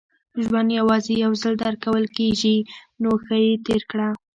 [0.43, 2.57] •ژوند یوازې یو ځل درکول کېږي،
[3.01, 4.09] نو ښه یې تېر کړه.